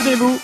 Souvenez-vous, 0.00 0.40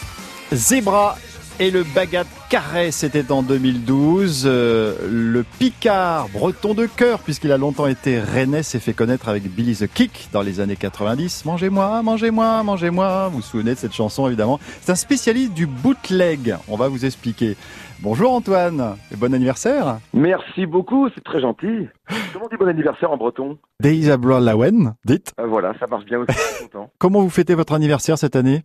Zebra 0.53 1.17
et 1.59 1.71
le 1.71 1.83
Bagat 1.83 2.25
Carré, 2.49 2.93
c'était 2.93 3.33
en 3.33 3.43
2012. 3.43 4.45
Euh, 4.47 4.95
le 5.11 5.43
Picard, 5.59 6.29
breton 6.29 6.75
de 6.75 6.87
cœur, 6.87 7.19
puisqu'il 7.19 7.51
a 7.51 7.59
longtemps 7.59 7.89
été 7.89 8.21
rennais, 8.21 8.63
s'est 8.63 8.79
fait 8.79 8.93
connaître 8.93 9.29
avec 9.29 9.43
Billy 9.45 9.75
the 9.75 9.93
Kick 9.93 10.29
dans 10.33 10.43
les 10.43 10.61
années 10.61 10.77
90. 10.77 11.45
Mangez-moi, 11.45 12.03
mangez-moi, 12.03 12.63
mangez-moi. 12.63 13.29
Vous 13.29 13.39
vous 13.39 13.43
souvenez 13.43 13.73
de 13.75 13.79
cette 13.79 13.95
chanson, 13.95 14.29
évidemment. 14.29 14.61
C'est 14.81 14.93
un 14.93 14.97
spécialiste 14.97 15.55
du 15.55 15.67
bootleg. 15.67 16.57
On 16.69 16.77
va 16.77 16.89
vous 16.89 17.05
expliquer. 17.05 17.57
Bonjour 18.01 18.33
Antoine, 18.33 18.97
et 19.11 19.17
bon 19.17 19.33
anniversaire. 19.33 19.99
Merci 20.13 20.67
beaucoup, 20.67 21.09
c'est 21.15 21.25
très 21.25 21.41
gentil. 21.41 21.89
Comment 22.33 22.45
on 22.45 22.49
dit 22.49 22.57
bon 22.59 22.69
anniversaire 22.69 23.11
en 23.11 23.17
breton? 23.17 23.57
Deisabla 23.81 24.39
Lawen, 24.39 24.95
dites. 25.07 25.33
Euh, 25.41 25.47
voilà, 25.47 25.73
ça 25.81 25.87
marche 25.87 26.05
bien 26.05 26.19
aussi, 26.19 26.37
content. 26.63 26.91
Comment 26.99 27.23
vous 27.23 27.31
fêtez 27.31 27.55
votre 27.55 27.73
anniversaire 27.73 28.19
cette 28.19 28.37
année? 28.37 28.63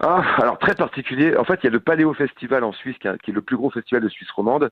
Ah, 0.00 0.22
alors 0.38 0.58
très 0.58 0.74
particulier. 0.74 1.36
En 1.36 1.44
fait, 1.44 1.58
il 1.62 1.66
y 1.66 1.68
a 1.68 1.72
le 1.72 1.80
Paléo 1.80 2.14
Festival 2.14 2.62
en 2.62 2.72
Suisse, 2.72 2.96
qui 2.98 3.08
qui 3.22 3.30
est 3.30 3.34
le 3.34 3.42
plus 3.42 3.56
gros 3.56 3.70
festival 3.70 4.02
de 4.02 4.08
Suisse 4.08 4.30
romande, 4.30 4.70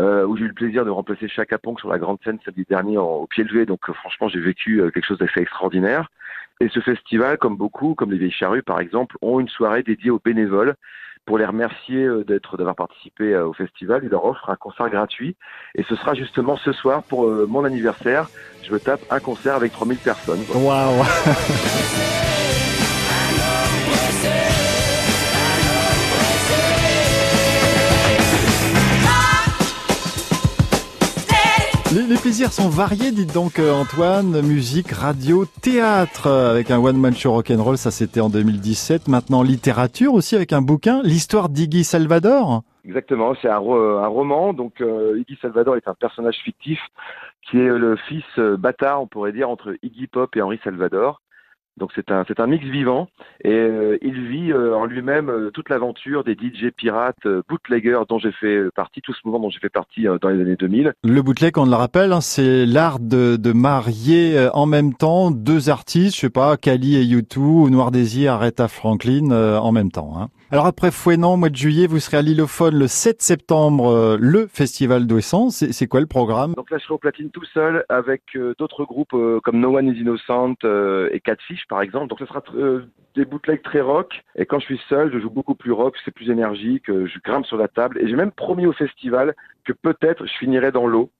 euh, 0.00 0.26
où 0.26 0.36
j'ai 0.36 0.44
eu 0.44 0.48
le 0.48 0.54
plaisir 0.54 0.84
de 0.84 0.90
remplacer 0.90 1.28
Chaka 1.28 1.56
Ponk 1.56 1.78
sur 1.78 1.88
la 1.88 1.98
grande 1.98 2.18
scène 2.24 2.38
samedi 2.44 2.64
dernier 2.68 2.98
au 2.98 3.28
pied 3.28 3.44
levé. 3.44 3.64
Donc 3.64 3.88
euh, 3.88 3.92
franchement, 3.92 4.28
j'ai 4.28 4.40
vécu 4.40 4.80
euh, 4.80 4.90
quelque 4.90 5.06
chose 5.06 5.18
d'assez 5.18 5.40
extraordinaire. 5.40 6.10
Et 6.60 6.68
ce 6.68 6.80
festival, 6.80 7.38
comme 7.38 7.56
beaucoup, 7.56 7.94
comme 7.94 8.10
les 8.10 8.18
Vieilles 8.18 8.32
Charrues 8.32 8.62
par 8.62 8.80
exemple, 8.80 9.16
ont 9.22 9.38
une 9.38 9.48
soirée 9.48 9.84
dédiée 9.84 10.10
aux 10.10 10.20
bénévoles 10.24 10.74
pour 11.26 11.38
les 11.38 11.46
remercier 11.46 12.06
d'être 12.26 12.56
d'avoir 12.58 12.74
participé 12.74 13.34
au 13.36 13.54
festival. 13.54 14.02
Ils 14.04 14.10
leur 14.10 14.26
offrent 14.26 14.50
un 14.50 14.56
concert 14.56 14.90
gratuit. 14.90 15.36
Et 15.74 15.82
ce 15.84 15.96
sera 15.96 16.12
justement 16.14 16.58
ce 16.58 16.72
soir 16.72 17.02
pour 17.02 17.26
mon 17.48 17.64
anniversaire. 17.64 18.28
Je 18.62 18.70
me 18.70 18.78
tape 18.78 19.00
un 19.10 19.20
concert 19.20 19.54
avec 19.54 19.72
3000 19.72 19.96
personnes. 19.98 20.40
Waouh 20.54 21.02
Les, 31.94 32.16
plaisirs 32.16 32.50
sont 32.50 32.68
variés, 32.68 33.12
dites 33.12 33.32
donc 33.32 33.60
euh, 33.60 33.72
Antoine. 33.72 34.42
Musique, 34.42 34.90
radio, 34.90 35.44
théâtre, 35.62 36.26
euh, 36.26 36.50
avec 36.50 36.72
un 36.72 36.78
one-man 36.78 37.14
show 37.14 37.30
rock'n'roll, 37.30 37.78
ça 37.78 37.92
c'était 37.92 38.18
en 38.20 38.28
2017. 38.28 39.06
Maintenant 39.06 39.44
littérature 39.44 40.12
aussi 40.12 40.34
avec 40.34 40.52
un 40.52 40.60
bouquin, 40.60 41.02
l'histoire 41.04 41.48
d'Iggy 41.48 41.84
Salvador. 41.84 42.62
Exactement, 42.84 43.34
c'est 43.40 43.48
un, 43.48 43.58
un 43.58 44.06
roman. 44.08 44.54
Donc, 44.54 44.80
euh, 44.80 45.20
Iggy 45.20 45.38
Salvador 45.40 45.76
est 45.76 45.86
un 45.86 45.94
personnage 45.94 46.38
fictif 46.42 46.80
qui 47.48 47.58
est 47.58 47.68
le 47.68 47.94
fils 48.08 48.24
bâtard, 48.58 49.00
on 49.00 49.06
pourrait 49.06 49.32
dire, 49.32 49.48
entre 49.48 49.76
Iggy 49.84 50.08
Pop 50.08 50.34
et 50.34 50.42
Henri 50.42 50.58
Salvador. 50.64 51.20
Donc, 51.78 51.90
c'est 51.94 52.10
un, 52.10 52.24
c'est 52.28 52.40
un 52.40 52.46
mix 52.46 52.64
vivant 52.64 53.08
et 53.42 53.52
euh, 53.52 53.98
il 54.02 54.26
vit 54.28 54.52
euh, 54.52 54.74
en 54.76 54.84
lui-même 54.86 55.28
euh, 55.28 55.50
toute 55.50 55.68
l'aventure 55.68 56.22
des 56.24 56.34
DJ 56.34 56.70
pirates, 56.76 57.26
euh, 57.26 57.42
bootleggers 57.48 58.02
dont 58.08 58.18
j'ai 58.18 58.32
fait 58.32 58.56
euh, 58.56 58.70
partie, 58.74 59.00
tout 59.02 59.12
ce 59.12 59.20
mouvement 59.24 59.40
dont 59.40 59.50
j'ai 59.50 59.58
fait 59.60 59.68
partie 59.68 60.06
euh, 60.06 60.18
dans 60.20 60.28
les 60.28 60.40
années 60.40 60.56
2000. 60.56 60.92
Le 61.02 61.22
bootleg, 61.22 61.58
on 61.58 61.66
le 61.66 61.74
rappelle, 61.74 62.12
hein, 62.12 62.20
c'est 62.20 62.64
l'art 62.66 63.00
de, 63.00 63.36
de 63.36 63.52
marier 63.52 64.38
euh, 64.38 64.50
en 64.52 64.66
même 64.66 64.94
temps 64.94 65.30
deux 65.30 65.68
artistes, 65.70 66.14
je 66.16 66.20
sais 66.20 66.30
pas, 66.30 66.56
Kali 66.56 66.96
et 66.96 67.04
U2, 67.04 67.38
ou 67.38 67.70
Noir 67.70 67.90
Désir, 67.90 68.34
Aretha 68.34 68.68
Franklin, 68.68 69.30
euh, 69.32 69.58
en 69.58 69.72
même 69.72 69.90
temps. 69.90 70.14
hein. 70.16 70.28
Alors 70.50 70.66
après 70.66 70.92
Fouenan, 70.92 71.36
mois 71.36 71.48
de 71.48 71.56
juillet, 71.56 71.88
vous 71.88 71.98
serez 71.98 72.18
à 72.18 72.22
Lillophone 72.22 72.76
le 72.78 72.86
7 72.86 73.20
septembre, 73.22 73.88
euh, 73.90 74.16
le 74.20 74.46
Festival 74.46 75.06
d'Ouessant. 75.08 75.50
C'est 75.50 75.72
c'est 75.72 75.88
quoi 75.88 75.98
le 76.00 76.06
programme? 76.06 76.52
Donc 76.54 76.70
là, 76.70 76.78
je 76.78 76.84
serai 76.84 76.94
au 76.94 76.98
platine 76.98 77.30
tout 77.30 77.44
seul 77.52 77.84
avec 77.88 78.22
euh, 78.36 78.54
d'autres 78.58 78.84
groupes 78.84 79.14
euh, 79.14 79.40
comme 79.42 79.58
No 79.58 79.76
One 79.76 79.88
is 79.88 79.98
Innocent 80.00 80.54
euh, 80.62 81.08
et 81.12 81.18
Catfish, 81.18 81.63
par 81.68 81.82
exemple. 81.82 82.08
Donc 82.08 82.18
ce 82.18 82.26
sera 82.26 82.42
euh, 82.54 82.86
des 83.14 83.24
bootlegs 83.24 83.62
très 83.62 83.80
rock. 83.80 84.22
Et 84.36 84.44
quand 84.46 84.58
je 84.58 84.66
suis 84.66 84.80
seul, 84.88 85.12
je 85.12 85.18
joue 85.18 85.30
beaucoup 85.30 85.54
plus 85.54 85.72
rock, 85.72 85.96
c'est 86.04 86.10
plus 86.10 86.30
énergique, 86.30 86.90
euh, 86.90 87.06
je 87.06 87.18
grimpe 87.24 87.46
sur 87.46 87.56
la 87.56 87.68
table. 87.68 87.98
Et 88.00 88.08
j'ai 88.08 88.16
même 88.16 88.32
promis 88.32 88.66
au 88.66 88.72
festival 88.72 89.34
que 89.64 89.72
peut-être 89.72 90.26
je 90.26 90.32
finirais 90.38 90.72
dans 90.72 90.86
l'eau. 90.86 91.10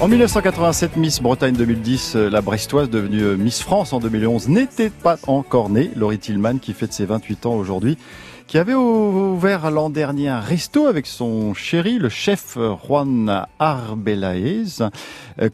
En 0.00 0.06
1987, 0.06 0.96
Miss 0.96 1.20
Bretagne 1.20 1.56
2010, 1.56 2.14
euh, 2.14 2.30
la 2.30 2.40
Brestoise 2.40 2.88
devenue 2.88 3.22
euh, 3.22 3.36
Miss 3.36 3.60
France 3.60 3.92
en 3.92 3.98
2011 3.98 4.48
n'était 4.48 4.90
pas 4.90 5.16
encore 5.26 5.70
née. 5.70 5.90
Laurie 5.96 6.20
Tillman 6.20 6.58
qui 6.58 6.72
fête 6.72 6.92
ses 6.92 7.04
28 7.04 7.46
ans 7.46 7.54
aujourd'hui, 7.56 7.98
qui 8.46 8.58
avait 8.58 8.74
ouvert 8.74 9.72
l'an 9.72 9.90
dernier 9.90 10.28
un 10.28 10.38
resto 10.38 10.86
avec 10.86 11.08
son 11.08 11.52
chéri, 11.52 11.98
le 11.98 12.08
chef 12.08 12.56
euh, 12.56 12.76
Juan 12.86 13.44
Arbelaez, 13.58 14.88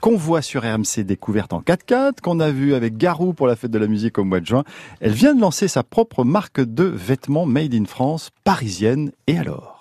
qu'on 0.03 0.16
voit 0.19 0.43
sur 0.43 0.62
RMC 0.62 1.04
Découverte 1.04 1.54
en 1.54 1.62
4x4, 1.62 2.21
qu'on 2.22 2.38
a 2.38 2.50
vu 2.50 2.75
avec 2.75 2.99
Garou 2.99 3.33
pour 3.33 3.47
la 3.47 3.56
fête 3.56 3.71
de 3.71 3.78
la 3.78 3.87
musique 3.87 4.19
au 4.19 4.25
mois 4.25 4.41
de 4.41 4.47
juin. 4.47 4.65
Elle 5.00 5.12
vient 5.12 5.34
de 5.34 5.41
lancer 5.41 5.69
sa 5.69 5.83
propre 5.83 6.22
marque 6.22 6.60
de 6.60 6.84
vêtements 6.84 7.47
made 7.47 7.72
in 7.72 7.87
France, 7.87 8.28
parisienne. 8.44 9.10
Et 9.27 9.38
alors? 9.38 9.73